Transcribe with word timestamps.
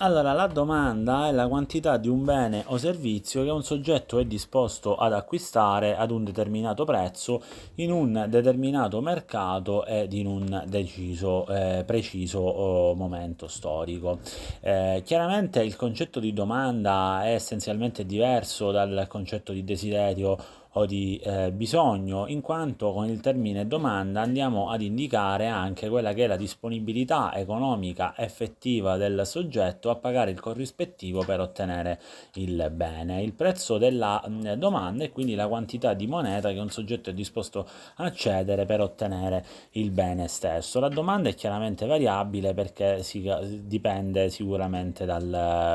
Allora, 0.00 0.32
la 0.32 0.46
domanda 0.46 1.26
è 1.26 1.32
la 1.32 1.48
quantità 1.48 1.96
di 1.96 2.06
un 2.06 2.22
bene 2.22 2.62
o 2.66 2.78
servizio 2.78 3.42
che 3.42 3.50
un 3.50 3.64
soggetto 3.64 4.20
è 4.20 4.24
disposto 4.26 4.94
ad 4.94 5.12
acquistare 5.12 5.96
ad 5.96 6.12
un 6.12 6.22
determinato 6.22 6.84
prezzo 6.84 7.42
in 7.76 7.90
un 7.90 8.26
determinato 8.28 9.00
mercato 9.00 9.84
ed 9.84 10.12
in 10.12 10.28
un 10.28 10.62
deciso, 10.68 11.48
eh, 11.48 11.82
preciso 11.84 12.38
oh, 12.38 12.94
momento 12.94 13.48
storico. 13.48 14.20
Eh, 14.60 15.02
chiaramente 15.04 15.64
il 15.64 15.74
concetto 15.74 16.20
di 16.20 16.32
domanda 16.32 17.24
è 17.24 17.32
essenzialmente 17.32 18.06
diverso 18.06 18.70
dal 18.70 19.06
concetto 19.08 19.50
di 19.50 19.64
desiderio 19.64 20.38
o 20.78 20.86
di 20.86 21.20
eh, 21.24 21.50
bisogno, 21.50 22.26
in 22.28 22.40
quanto 22.40 22.92
con 22.92 23.08
il 23.08 23.20
termine 23.20 23.66
domanda 23.66 24.20
andiamo 24.20 24.70
ad 24.70 24.80
indicare 24.80 25.48
anche 25.48 25.88
quella 25.88 26.12
che 26.12 26.24
è 26.24 26.26
la 26.28 26.36
disponibilità 26.36 27.34
economica 27.34 28.14
effettiva 28.16 28.96
del 28.96 29.22
soggetto 29.24 29.90
a 29.90 29.96
pagare 29.96 30.30
il 30.30 30.38
corrispettivo 30.38 31.24
per 31.24 31.40
ottenere 31.40 32.00
il 32.34 32.70
bene. 32.72 33.22
Il 33.22 33.32
prezzo 33.32 33.76
della 33.76 34.22
mh, 34.24 34.54
domanda 34.54 35.02
è 35.02 35.10
quindi 35.10 35.34
la 35.34 35.48
quantità 35.48 35.94
di 35.94 36.06
moneta 36.06 36.52
che 36.52 36.60
un 36.60 36.70
soggetto 36.70 37.10
è 37.10 37.12
disposto 37.12 37.68
a 37.96 38.12
cedere 38.12 38.64
per 38.64 38.80
ottenere 38.80 39.44
il 39.72 39.90
bene 39.90 40.28
stesso. 40.28 40.78
La 40.78 40.88
domanda 40.88 41.28
è 41.28 41.34
chiaramente 41.34 41.86
variabile 41.86 42.54
perché 42.54 43.02
si, 43.02 43.28
dipende 43.62 44.30
sicuramente 44.30 45.04
dal, 45.04 45.28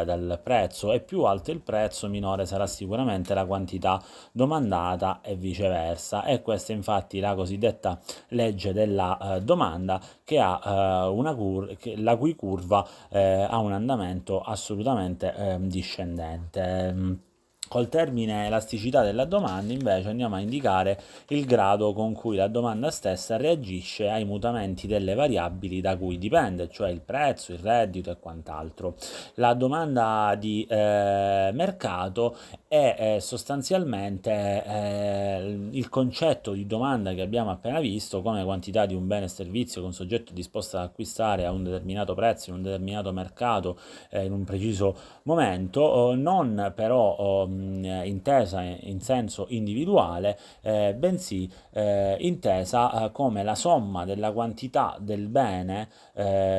dal 0.06 0.40
prezzo 0.42 0.94
e 0.94 1.02
più 1.02 1.24
alto 1.24 1.52
il 1.52 1.60
prezzo 1.60 2.08
minore 2.08 2.46
sarà 2.46 2.68
sicuramente 2.68 3.34
la 3.34 3.46
quantità 3.46 4.02
domandata 4.32 4.92
domandata 4.94 5.22
e 5.22 5.36
viceversa. 5.36 6.24
E 6.24 6.42
questa 6.42 6.72
infatti 6.72 7.20
la 7.20 7.36
cosiddetta 7.36 8.00
legge 8.30 8.74
della 8.74 9.36
eh, 9.36 9.42
domanda 9.42 10.02
che 10.24 10.40
ha 10.40 10.62
eh, 10.64 11.08
una 11.10 11.34
cur- 11.36 11.76
che, 11.78 11.96
la 11.98 12.16
cui 12.16 12.36
curva 12.36 12.86
eh, 13.10 13.46
ha 13.50 13.58
un 13.58 13.74
andamento 13.74 14.42
assolutamente 14.42 15.34
ehm, 15.36 15.68
discendente. 15.68 17.32
Col 17.74 17.90
termine 17.90 18.46
elasticità 18.46 19.02
della 19.02 19.26
domanda 19.26 19.74
invece 19.74 20.10
andiamo 20.10 20.36
a 20.36 20.40
indicare 20.40 21.02
il 21.30 21.44
grado 21.46 21.92
con 21.94 22.14
cui 22.14 22.36
la 22.36 22.48
domanda 22.48 22.92
stessa 22.92 23.36
reagisce 23.36 24.10
ai 24.10 24.26
mutamenti 24.26 24.86
delle 24.86 25.16
variabili 25.16 25.82
da 25.82 25.98
cui 25.98 26.20
dipende, 26.20 26.70
cioè 26.70 26.92
il 26.92 27.02
prezzo, 27.02 27.52
il 27.52 27.58
reddito 27.58 28.12
e 28.12 28.20
quant'altro. 28.20 28.96
La 29.36 29.56
domanda 29.56 30.36
di 30.38 30.68
eh, 30.70 31.50
mercato 31.52 32.38
è 32.74 32.96
eh, 32.98 33.20
sostanzialmente 33.20 34.32
eh, 34.66 35.70
il 35.74 35.90
concetto 35.90 36.54
di 36.54 36.66
domanda 36.66 37.14
che 37.14 37.22
abbiamo 37.22 37.52
appena 37.52 37.80
visto 37.80 38.24
come 38.24 38.44
quantità 38.44 38.88
di 38.88 38.96
un 38.96 39.06
bene 39.06 39.26
o 39.26 39.28
servizio 39.28 39.80
che 39.80 39.86
un 39.86 39.94
soggetto 39.94 40.32
è 40.32 40.34
disposto 40.34 40.78
ad 40.78 40.86
acquistare 40.86 41.46
a 41.46 41.52
un 41.52 41.64
determinato 41.64 42.16
prezzo 42.16 42.50
in 42.50 42.56
un 42.56 42.64
determinato 42.64 43.14
mercato 43.14 43.78
eh, 44.10 44.26
in 44.26 44.32
un 44.32 44.44
preciso 44.44 44.96
momento, 45.24 46.16
non 46.16 46.74
però 46.76 47.46
intesa 47.46 48.64
in 48.64 49.02
senso 49.02 49.46
individuale, 49.50 50.40
eh, 50.62 50.96
bensì 50.98 51.48
eh, 51.74 52.18
intesa 52.22 53.12
come 53.14 53.44
la 53.44 53.54
somma 53.54 54.04
della 54.04 54.32
quantità 54.32 54.98
del 55.00 55.28
bene 55.28 55.90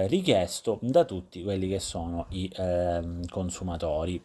richiesto 0.06 0.78
da 0.80 1.04
tutti 1.04 1.42
quelli 1.42 1.68
che 1.68 1.80
sono 1.80 2.26
i 2.30 2.48
ehm, 2.54 3.26
consumatori. 3.26 4.22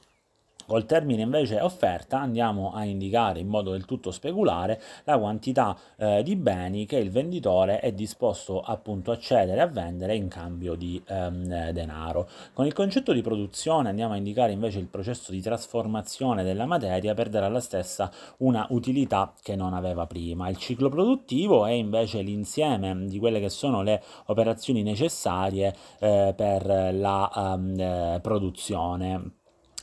Col 0.69 0.85
termine 0.85 1.23
invece 1.23 1.59
offerta 1.59 2.19
andiamo 2.19 2.73
a 2.73 2.83
indicare 2.83 3.39
in 3.39 3.47
modo 3.47 3.71
del 3.71 3.85
tutto 3.85 4.11
speculare 4.11 4.79
la 5.05 5.17
quantità 5.17 5.75
eh, 5.97 6.21
di 6.21 6.35
beni 6.35 6.85
che 6.85 6.97
il 6.97 7.09
venditore 7.09 7.79
è 7.79 7.91
disposto 7.91 8.61
appunto 8.61 9.09
a 9.09 9.17
cedere 9.17 9.61
a 9.61 9.65
vendere 9.65 10.15
in 10.15 10.27
cambio 10.27 10.75
di 10.75 11.01
ehm, 11.07 11.71
denaro. 11.71 12.29
Con 12.53 12.67
il 12.67 12.73
concetto 12.73 13.13
di 13.13 13.23
produzione 13.23 13.89
andiamo 13.89 14.13
a 14.13 14.17
indicare 14.17 14.51
invece 14.51 14.77
il 14.77 14.85
processo 14.85 15.31
di 15.31 15.41
trasformazione 15.41 16.43
della 16.43 16.67
materia 16.67 17.15
per 17.15 17.29
dare 17.29 17.47
alla 17.47 17.61
stessa 17.61 18.11
una 18.37 18.67
utilità 18.69 19.33
che 19.41 19.55
non 19.55 19.73
aveva 19.73 20.05
prima. 20.05 20.49
Il 20.49 20.57
ciclo 20.57 20.89
produttivo 20.89 21.65
è 21.65 21.71
invece 21.71 22.21
l'insieme 22.21 23.07
di 23.07 23.17
quelle 23.17 23.39
che 23.39 23.49
sono 23.49 23.81
le 23.81 24.03
operazioni 24.27 24.83
necessarie 24.83 25.73
eh, 25.97 26.31
per 26.37 26.93
la 26.93 27.57
um, 27.57 28.19
produzione 28.21 29.37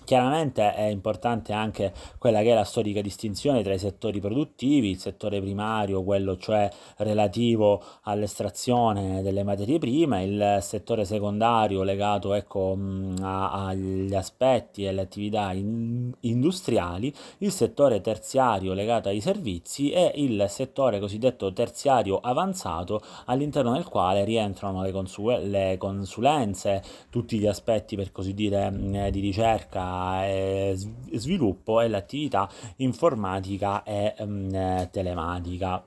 Chiaramente 0.06 0.72
è 0.72 0.84
importante 0.84 1.52
anche 1.52 1.92
quella 2.16 2.40
che 2.40 2.52
è 2.52 2.54
la 2.54 2.62
storica 2.62 3.00
distinzione 3.00 3.64
tra 3.64 3.74
i 3.74 3.78
settori 3.80 4.20
produttivi, 4.20 4.90
il 4.90 5.00
settore 5.00 5.40
primario, 5.40 6.04
quello 6.04 6.36
cioè 6.36 6.70
relativo 6.98 7.82
all'estrazione 8.02 9.20
delle 9.22 9.42
materie 9.42 9.80
prime, 9.80 10.22
il 10.22 10.58
settore 10.60 11.04
secondario 11.04 11.82
legato 11.82 12.34
ecco, 12.34 12.78
a, 13.20 13.66
agli 13.66 14.14
aspetti 14.14 14.84
e 14.84 14.90
alle 14.90 15.00
attività 15.00 15.50
in, 15.50 16.12
industriali, 16.20 17.12
il 17.38 17.50
settore 17.50 18.00
terziario 18.00 18.74
legato 18.74 19.08
ai 19.08 19.20
servizi 19.20 19.90
e 19.90 20.12
il 20.14 20.46
settore 20.48 21.00
cosiddetto 21.00 21.52
terziario 21.52 22.20
avanzato 22.20 23.02
all'interno 23.24 23.72
del 23.72 23.88
quale 23.88 24.22
rientrano 24.22 24.82
le, 24.82 24.92
consul- 24.92 25.50
le 25.50 25.74
consulenze, 25.78 26.80
tutti 27.10 27.40
gli 27.40 27.46
aspetti 27.48 27.96
per 27.96 28.12
così 28.12 28.34
dire 28.34 29.10
di 29.10 29.18
ricerca 29.18 29.94
e 30.24 30.74
sviluppo 31.12 31.80
e 31.80 31.88
l'attività 31.88 32.48
informatica 32.76 33.82
e 33.82 34.14
um, 34.18 34.88
telematica. 34.90 35.84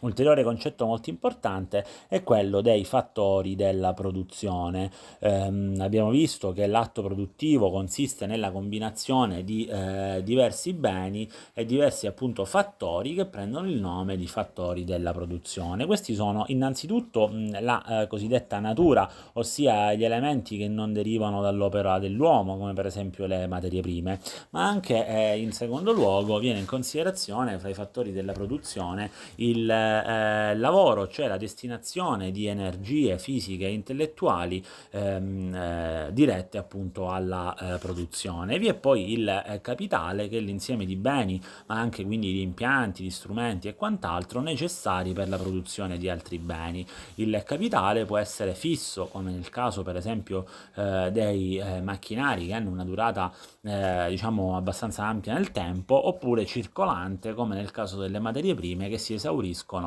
Ulteriore 0.00 0.44
concetto 0.44 0.86
molto 0.86 1.10
importante 1.10 1.84
è 2.06 2.22
quello 2.22 2.60
dei 2.60 2.84
fattori 2.84 3.56
della 3.56 3.94
produzione. 3.94 4.92
Eh, 5.18 5.74
abbiamo 5.78 6.10
visto 6.10 6.52
che 6.52 6.68
l'atto 6.68 7.02
produttivo 7.02 7.68
consiste 7.72 8.26
nella 8.26 8.52
combinazione 8.52 9.42
di 9.42 9.66
eh, 9.66 10.20
diversi 10.22 10.72
beni 10.72 11.28
e 11.52 11.64
diversi 11.64 12.06
appunto 12.06 12.44
fattori 12.44 13.14
che 13.14 13.26
prendono 13.26 13.68
il 13.68 13.80
nome 13.80 14.16
di 14.16 14.28
fattori 14.28 14.84
della 14.84 15.12
produzione. 15.12 15.84
Questi 15.84 16.14
sono 16.14 16.44
innanzitutto 16.46 17.32
la 17.32 18.02
eh, 18.02 18.06
cosiddetta 18.06 18.60
natura, 18.60 19.10
ossia 19.32 19.94
gli 19.94 20.04
elementi 20.04 20.56
che 20.58 20.68
non 20.68 20.92
derivano 20.92 21.42
dall'opera 21.42 21.98
dell'uomo, 21.98 22.56
come 22.56 22.72
per 22.72 22.86
esempio 22.86 23.26
le 23.26 23.48
materie 23.48 23.82
prime, 23.82 24.20
ma 24.50 24.64
anche 24.64 25.04
eh, 25.08 25.40
in 25.40 25.50
secondo 25.50 25.90
luogo 25.90 26.38
viene 26.38 26.60
in 26.60 26.66
considerazione 26.66 27.58
fra 27.58 27.68
i 27.68 27.74
fattori 27.74 28.12
della 28.12 28.32
produzione 28.32 29.10
il 29.36 29.86
eh, 29.88 30.56
lavoro, 30.56 31.08
cioè 31.08 31.26
la 31.26 31.36
destinazione 31.36 32.30
di 32.30 32.46
energie 32.46 33.18
fisiche 33.18 33.66
e 33.66 33.72
intellettuali 33.72 34.64
ehm, 34.90 35.54
eh, 35.54 36.08
dirette 36.12 36.58
appunto 36.58 37.10
alla 37.10 37.56
eh, 37.56 37.78
produzione. 37.78 38.58
Vi 38.58 38.68
è 38.68 38.74
poi 38.74 39.12
il 39.12 39.28
eh, 39.28 39.60
capitale 39.60 40.28
che 40.28 40.38
è 40.38 40.40
l'insieme 40.40 40.84
di 40.84 40.96
beni, 40.96 41.40
ma 41.66 41.78
anche 41.78 42.04
quindi 42.04 42.32
di 42.32 42.42
impianti, 42.42 43.02
di 43.02 43.10
strumenti 43.10 43.68
e 43.68 43.74
quant'altro 43.74 44.40
necessari 44.40 45.12
per 45.12 45.28
la 45.28 45.36
produzione 45.36 45.98
di 45.98 46.08
altri 46.08 46.38
beni. 46.38 46.86
Il 47.16 47.42
capitale 47.44 48.04
può 48.04 48.18
essere 48.18 48.54
fisso, 48.54 49.06
come 49.06 49.30
nel 49.30 49.48
caso 49.50 49.82
per 49.82 49.96
esempio 49.96 50.46
eh, 50.74 51.10
dei 51.12 51.58
eh, 51.58 51.80
macchinari 51.80 52.46
che 52.46 52.52
hanno 52.52 52.70
una 52.70 52.84
durata 52.84 53.32
diciamo 53.68 54.56
abbastanza 54.56 55.04
ampia 55.04 55.34
nel 55.34 55.50
tempo, 55.50 56.08
oppure 56.08 56.46
circolante, 56.46 57.34
come 57.34 57.54
nel 57.54 57.70
caso 57.70 57.98
delle 57.98 58.18
materie 58.18 58.54
prime 58.54 58.88
che 58.88 58.96
si 58.96 59.12
esauriscono 59.12 59.77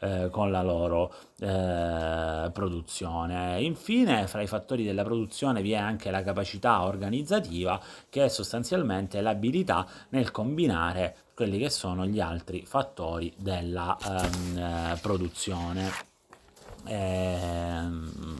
eh, 0.00 0.28
con 0.30 0.50
la 0.50 0.62
loro 0.62 1.12
eh, 1.40 2.50
produzione. 2.52 3.60
Infine, 3.62 4.26
fra 4.26 4.42
i 4.42 4.46
fattori 4.46 4.84
della 4.84 5.02
produzione 5.02 5.62
vi 5.62 5.72
è 5.72 5.76
anche 5.76 6.10
la 6.10 6.22
capacità 6.22 6.84
organizzativa, 6.84 7.80
che 8.08 8.24
è 8.24 8.28
sostanzialmente 8.28 9.20
l'abilità 9.20 9.86
nel 10.10 10.30
combinare 10.30 11.16
quelli 11.34 11.58
che 11.58 11.70
sono 11.70 12.06
gli 12.06 12.20
altri 12.20 12.64
fattori 12.66 13.32
della 13.36 13.96
ehm, 13.98 14.98
produzione. 15.00 15.90
Ehm, 16.84 18.38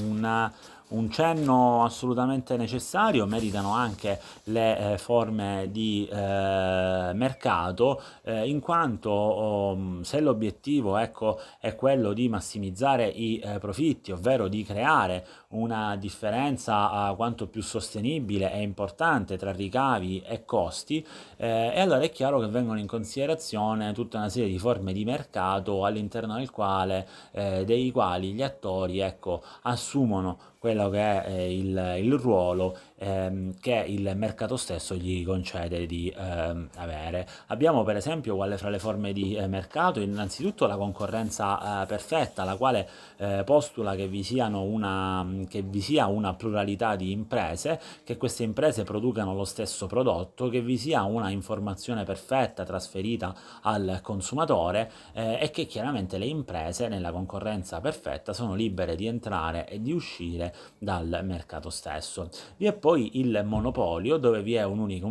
una 0.00 0.52
un 0.92 1.10
cenno 1.10 1.84
assolutamente 1.84 2.56
necessario 2.56 3.26
meritano 3.26 3.72
anche 3.72 4.20
le 4.44 4.92
eh, 4.92 4.98
forme 4.98 5.68
di 5.70 6.06
eh, 6.10 7.10
mercato 7.14 8.02
eh, 8.22 8.48
in 8.48 8.60
quanto 8.60 9.10
oh, 9.10 10.02
se 10.02 10.20
l'obiettivo 10.20 10.96
ecco, 10.96 11.38
è 11.58 11.74
quello 11.74 12.12
di 12.12 12.28
massimizzare 12.28 13.06
i 13.06 13.38
eh, 13.38 13.58
profitti 13.58 14.12
ovvero 14.12 14.48
di 14.48 14.64
creare 14.64 15.26
una 15.48 15.96
differenza 15.96 17.12
quanto 17.16 17.46
più 17.46 17.62
sostenibile 17.62 18.52
e 18.52 18.62
importante 18.62 19.36
tra 19.36 19.52
ricavi 19.52 20.22
e 20.22 20.44
costi 20.44 21.06
eh, 21.36 21.72
e 21.74 21.80
allora 21.80 22.00
è 22.00 22.10
chiaro 22.10 22.40
che 22.40 22.46
vengono 22.46 22.78
in 22.78 22.86
considerazione 22.86 23.92
tutta 23.92 24.18
una 24.18 24.28
serie 24.28 24.48
di 24.48 24.58
forme 24.58 24.92
di 24.92 25.04
mercato 25.04 25.84
all'interno 25.84 26.36
del 26.36 26.50
quale, 26.50 27.06
eh, 27.32 27.64
dei 27.64 27.90
quali 27.90 28.32
gli 28.32 28.42
attori 28.42 29.00
ecco, 29.00 29.42
assumono 29.62 30.50
quello 30.62 30.90
che 30.90 31.00
è 31.00 31.24
eh, 31.26 31.58
il, 31.58 31.94
il 31.98 32.14
ruolo 32.18 32.78
ehm, 32.98 33.54
che 33.58 33.84
il 33.84 34.12
mercato 34.14 34.56
stesso 34.56 34.94
gli 34.94 35.24
concede 35.24 35.86
di 35.86 36.14
ehm, 36.16 36.68
avere. 36.76 37.26
Abbiamo 37.48 37.82
per 37.82 37.96
esempio 37.96 38.36
quale 38.36 38.56
fra 38.58 38.68
le 38.68 38.78
forme 38.78 39.12
di 39.12 39.34
eh, 39.34 39.48
mercato 39.48 39.98
innanzitutto 39.98 40.68
la 40.68 40.76
concorrenza 40.76 41.82
eh, 41.82 41.86
perfetta, 41.86 42.44
la 42.44 42.54
quale 42.54 42.88
eh, 43.16 43.42
postula 43.44 43.96
che 43.96 44.06
vi, 44.06 44.24
una, 44.38 45.26
che 45.48 45.62
vi 45.62 45.80
sia 45.80 46.06
una 46.06 46.34
pluralità 46.34 46.94
di 46.94 47.10
imprese, 47.10 47.80
che 48.04 48.16
queste 48.16 48.44
imprese 48.44 48.84
producano 48.84 49.34
lo 49.34 49.44
stesso 49.44 49.88
prodotto, 49.88 50.48
che 50.48 50.60
vi 50.60 50.78
sia 50.78 51.02
una 51.02 51.30
informazione 51.30 52.04
perfetta 52.04 52.62
trasferita 52.62 53.34
al 53.62 53.98
consumatore 54.00 54.88
eh, 55.12 55.38
e 55.40 55.50
che 55.50 55.66
chiaramente 55.66 56.18
le 56.18 56.26
imprese 56.26 56.86
nella 56.86 57.10
concorrenza 57.10 57.80
perfetta 57.80 58.32
sono 58.32 58.54
libere 58.54 58.94
di 58.94 59.08
entrare 59.08 59.66
e 59.66 59.82
di 59.82 59.90
uscire 59.90 60.50
dal 60.78 61.20
mercato 61.24 61.70
stesso. 61.70 62.28
Vi 62.56 62.66
è 62.66 62.72
poi 62.72 63.18
il 63.18 63.42
monopolio 63.44 64.16
dove 64.16 64.42
vi 64.42 64.54
è 64.54 64.64
un'unica, 64.64 65.06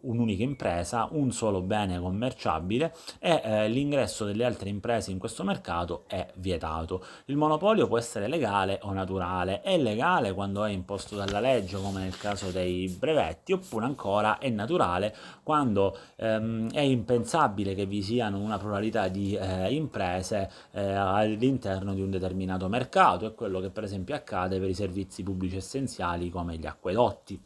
un'unica 0.00 0.42
impresa, 0.42 1.08
un 1.12 1.32
solo 1.32 1.62
bene 1.62 1.98
commerciabile 1.98 2.94
e 3.18 3.40
eh, 3.42 3.68
l'ingresso 3.68 4.24
delle 4.24 4.44
altre 4.44 4.68
imprese 4.68 5.10
in 5.10 5.18
questo 5.18 5.44
mercato 5.44 6.04
è 6.06 6.26
vietato. 6.36 7.04
Il 7.26 7.36
monopolio 7.36 7.86
può 7.86 7.98
essere 7.98 8.28
legale 8.28 8.78
o 8.82 8.92
naturale, 8.92 9.60
è 9.62 9.78
legale 9.78 10.32
quando 10.32 10.64
è 10.64 10.70
imposto 10.70 11.16
dalla 11.16 11.40
legge 11.40 11.76
come 11.76 12.00
nel 12.00 12.16
caso 12.16 12.50
dei 12.50 12.88
brevetti 12.88 13.52
oppure 13.52 13.84
ancora 13.84 14.38
è 14.38 14.48
naturale 14.48 15.14
quando 15.42 15.96
ehm, 16.16 16.70
è 16.72 16.80
impensabile 16.80 17.74
che 17.74 17.86
vi 17.86 18.02
siano 18.02 18.38
una 18.38 18.58
pluralità 18.58 19.08
di 19.08 19.34
eh, 19.34 19.72
imprese 19.72 20.50
eh, 20.72 20.80
all'interno 20.82 21.94
di 21.94 22.02
un 22.02 22.10
determinato 22.10 22.68
mercato, 22.68 23.26
è 23.26 23.34
quello 23.34 23.60
che 23.60 23.70
per 23.70 23.84
esempio 23.84 24.14
accade 24.14 24.58
per 24.58 24.68
i 24.68 24.74
servizi 24.80 25.22
pubblici 25.22 25.56
essenziali 25.56 26.30
come 26.30 26.56
gli 26.56 26.64
acquedotti. 26.64 27.38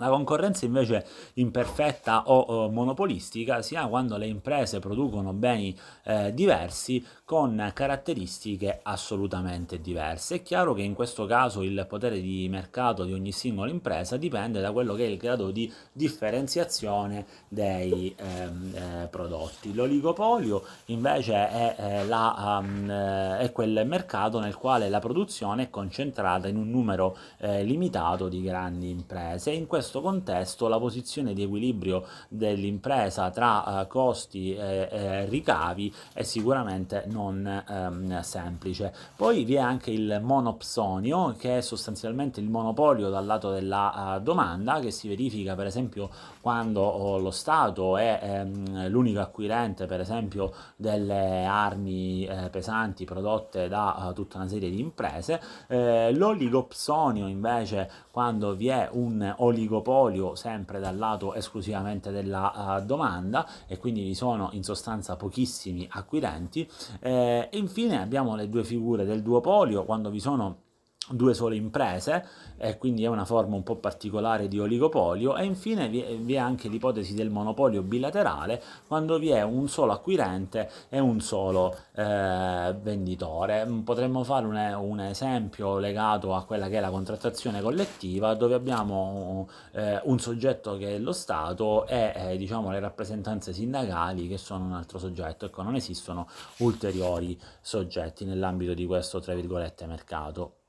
La 0.00 0.08
concorrenza 0.08 0.64
invece 0.64 1.06
imperfetta 1.34 2.24
o, 2.30 2.38
o 2.38 2.70
monopolistica 2.70 3.60
si 3.60 3.76
ha 3.76 3.86
quando 3.86 4.16
le 4.16 4.26
imprese 4.26 4.78
producono 4.78 5.34
beni 5.34 5.76
eh, 6.04 6.32
diversi 6.32 7.04
con 7.24 7.70
caratteristiche 7.74 8.80
assolutamente 8.82 9.80
diverse. 9.80 10.36
È 10.36 10.42
chiaro 10.42 10.72
che 10.72 10.82
in 10.82 10.94
questo 10.94 11.26
caso 11.26 11.62
il 11.62 11.84
potere 11.88 12.20
di 12.20 12.48
mercato 12.48 13.04
di 13.04 13.12
ogni 13.12 13.30
singola 13.30 13.70
impresa 13.70 14.16
dipende 14.16 14.60
da 14.60 14.72
quello 14.72 14.94
che 14.94 15.04
è 15.04 15.08
il 15.08 15.18
grado 15.18 15.50
di 15.50 15.72
differenziazione 15.92 17.26
dei 17.46 18.14
ehm, 18.16 18.74
eh, 18.74 19.06
prodotti. 19.08 19.74
L'oligopolio 19.74 20.64
invece 20.86 21.34
è, 21.34 21.76
eh, 21.78 22.06
la, 22.06 22.58
um, 22.60 22.90
è, 22.90 23.50
quel 23.52 23.86
mercato 23.86 24.40
nel 24.40 24.56
quale 24.56 24.88
la 24.88 24.98
produzione 24.98 25.64
è 25.64 25.70
concentrata 25.70 26.48
in 26.48 26.56
un 26.56 26.70
numero 26.70 27.16
eh, 27.38 27.62
limitato 27.62 28.28
di 28.28 28.42
grandi 28.42 28.88
imprese. 28.88 29.50
In 29.50 29.66
questo 29.66 29.89
questo 29.90 30.00
contesto 30.00 30.68
la 30.68 30.78
posizione 30.78 31.34
di 31.34 31.42
equilibrio 31.42 32.04
dell'impresa 32.28 33.30
tra 33.30 33.80
uh, 33.80 33.86
costi 33.88 34.54
e, 34.54 34.88
e, 34.88 35.24
ricavi 35.26 35.92
è 36.12 36.22
sicuramente 36.22 37.04
non 37.08 37.64
um, 37.68 38.20
semplice. 38.20 38.94
Poi 39.16 39.42
vi 39.42 39.54
è 39.54 39.58
anche 39.58 39.90
il 39.90 40.20
monopsonio 40.22 41.34
che 41.36 41.58
è 41.58 41.60
sostanzialmente 41.60 42.38
il 42.38 42.48
monopolio 42.48 43.10
dal 43.10 43.26
lato 43.26 43.50
della 43.50 44.16
uh, 44.16 44.22
domanda 44.22 44.78
che 44.78 44.92
si 44.92 45.08
verifica 45.08 45.56
per 45.56 45.66
esempio 45.66 46.08
quando 46.40 46.80
oh, 46.82 47.18
lo 47.18 47.32
Stato 47.32 47.96
è 47.96 48.42
um, 48.44 48.86
l'unico 48.88 49.18
acquirente 49.20 49.86
per 49.86 49.98
esempio 49.98 50.52
delle 50.76 51.44
armi 51.44 52.24
eh, 52.26 52.48
pesanti 52.48 53.04
prodotte 53.04 53.66
da 53.66 54.06
uh, 54.08 54.12
tutta 54.12 54.36
una 54.36 54.46
serie 54.46 54.70
di 54.70 54.78
imprese. 54.78 55.40
Eh, 55.66 56.12
l'oligopsonio 56.14 57.26
invece 57.26 57.90
quando 58.10 58.54
vi 58.54 58.68
è 58.68 58.88
un 58.92 59.34
oligopolio 59.38 60.34
sempre 60.34 60.80
dal 60.80 60.96
lato 60.96 61.34
esclusivamente 61.34 62.10
della 62.10 62.78
uh, 62.80 62.84
domanda 62.84 63.46
e 63.66 63.78
quindi 63.78 64.02
vi 64.02 64.14
sono 64.14 64.50
in 64.52 64.62
sostanza 64.62 65.16
pochissimi 65.16 65.86
acquirenti 65.90 66.68
eh, 67.00 67.48
infine 67.52 68.00
abbiamo 68.00 68.34
le 68.34 68.48
due 68.48 68.64
figure 68.64 69.04
del 69.04 69.22
duopolio 69.22 69.84
quando 69.84 70.10
vi 70.10 70.20
sono 70.20 70.68
due 71.10 71.34
sole 71.34 71.56
imprese 71.56 72.24
e 72.56 72.76
quindi 72.76 73.04
è 73.04 73.06
una 73.06 73.24
forma 73.24 73.56
un 73.56 73.62
po' 73.62 73.76
particolare 73.76 74.46
di 74.46 74.58
oligopolio 74.58 75.36
e 75.36 75.44
infine 75.44 75.88
vi 75.88 76.02
è, 76.02 76.16
vi 76.16 76.34
è 76.34 76.38
anche 76.38 76.68
l'ipotesi 76.68 77.14
del 77.14 77.30
monopolio 77.30 77.82
bilaterale 77.82 78.62
quando 78.86 79.18
vi 79.18 79.30
è 79.30 79.42
un 79.42 79.68
solo 79.68 79.92
acquirente 79.92 80.70
e 80.88 80.98
un 80.98 81.20
solo 81.20 81.74
eh, 81.94 82.74
venditore. 82.80 83.66
Potremmo 83.82 84.24
fare 84.24 84.46
un, 84.46 84.56
un, 84.56 85.00
esempio 85.00 85.78
legato 85.78 86.34
a 86.34 86.44
quella 86.44 86.68
che 86.68 86.76
è 86.76 86.80
la 86.80 86.90
contrattazione 86.90 87.62
collettiva 87.62 88.34
dove 88.34 88.54
abbiamo 88.54 89.48
eh, 89.72 90.00
un 90.04 90.18
soggetto 90.18 90.76
che 90.76 90.96
è 90.96 90.98
lo 90.98 91.12
Stato 91.12 91.86
e 91.86 92.12
eh, 92.14 92.36
diciamo 92.36 92.70
le 92.70 92.80
rappresentanze 92.80 93.52
sindacali 93.52 94.28
che 94.28 94.38
sono 94.38 94.64
un 94.66 94.72
altro 94.72 94.98
soggetto. 94.98 95.46
Ecco, 95.46 95.62
non 95.62 95.74
esistono 95.74 96.28
ulteriori 96.58 97.38
soggetti 97.60 98.24
nell'ambito 98.24 98.74
di 98.74 98.84
questo 98.84 99.18
tra 99.20 99.34
virgolette 99.34 99.86
mercato. 99.86 100.59